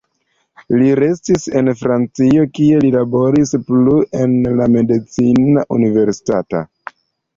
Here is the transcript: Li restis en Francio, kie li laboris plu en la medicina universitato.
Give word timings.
Li 0.77 0.87
restis 0.99 1.43
en 1.59 1.69
Francio, 1.81 2.47
kie 2.59 2.79
li 2.85 2.91
laboris 2.97 3.53
plu 3.67 3.95
en 4.23 4.35
la 4.61 4.69
medicina 4.77 5.67
universitato. 5.79 6.65